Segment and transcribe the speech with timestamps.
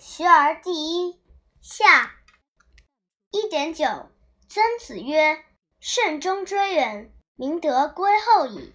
[0.00, 1.20] 学而第一。
[1.60, 2.12] 下。
[3.32, 3.84] 一点九。
[4.48, 5.44] 曾子曰
[5.78, 8.72] ：“慎终追远，明德归后矣。”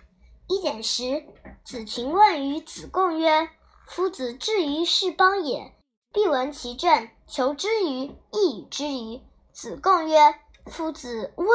[0.48, 1.26] 一点十。
[1.64, 3.50] 子禽问于子贡曰
[3.90, 5.74] ：“夫子至于是邦也，
[6.14, 10.36] 必闻其政，求之于，亦与之矣。”子贡曰
[10.70, 11.48] ：“夫子温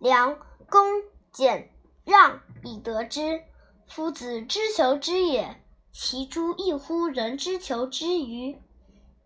[0.00, 0.36] 良
[0.68, 0.84] 恭
[1.32, 1.70] 俭
[2.04, 3.40] 让，以得之。
[3.86, 5.62] 夫子之求之也，
[5.92, 8.58] 其诸异乎人之求之欤？”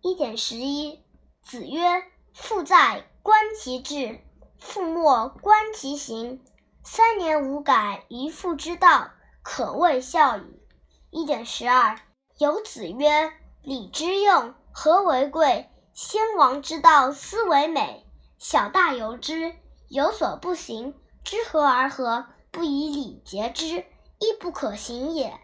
[0.07, 1.03] 一点十一。
[1.41, 2.01] 子曰
[2.33, 4.21] ：“父在，观其志。”
[4.57, 6.41] 父莫观其行，
[6.81, 9.11] 三年无改于父之道，
[9.43, 10.61] 可谓孝矣。
[11.09, 11.99] 一点十二。
[12.37, 15.69] 有子曰：“礼之用，和为贵。
[15.93, 18.07] 先王之道，斯为美。
[18.37, 19.57] 小大由之，
[19.89, 23.83] 有所不行，知和而和，不以礼节之，
[24.19, 25.37] 亦不可行也。”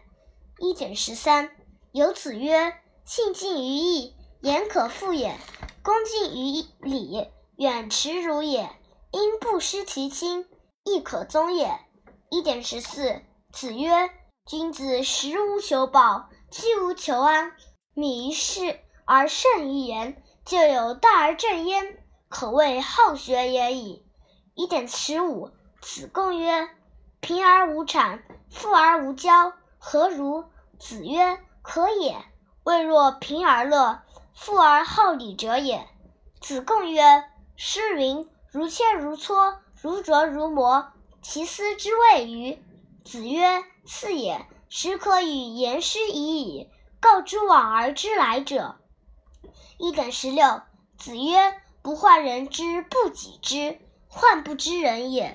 [0.58, 1.50] 一点十三。
[1.92, 2.72] 有子曰
[3.04, 5.38] ：“信近于义，言可复也；
[5.82, 8.68] 恭敬于礼，远耻辱也。”
[9.10, 10.46] 因不失其亲，
[10.84, 11.80] 亦可宗也。
[12.28, 13.22] 一点十四。
[13.50, 14.10] 子曰
[14.44, 17.52] ：“君子食无求饱，居无求安。
[17.94, 24.04] 敏于事而慎于言，就有大而正焉，可谓好学也已。”
[24.54, 25.48] 一点十五。
[25.80, 26.68] 子贡曰
[27.20, 30.44] ：“贫而无谄，富而无骄，何如？”
[30.78, 32.22] 子曰：“可也。
[32.64, 34.00] 未若贫而乐，
[34.34, 35.88] 富而好礼者也。”
[36.40, 37.24] 子贡曰
[37.56, 42.62] ：“诗云。”如切如磋，如琢如磨，其斯之谓与？
[43.04, 44.46] 子曰：赐也。
[44.68, 48.76] 始可与言师已矣，告诸往而知来者。
[49.78, 50.62] 一等十六。
[50.96, 55.32] 子曰：不患人之不己知，患不知人也。